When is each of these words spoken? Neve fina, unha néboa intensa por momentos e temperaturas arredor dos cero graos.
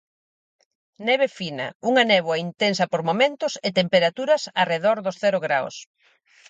Neve 1.07 1.27
fina, 1.37 1.67
unha 1.89 2.03
néboa 2.11 2.41
intensa 2.47 2.85
por 2.91 3.01
momentos 3.09 3.53
e 3.67 3.69
temperaturas 3.79 4.43
arredor 4.63 4.97
dos 5.05 5.19
cero 5.23 5.39
graos. 5.45 5.75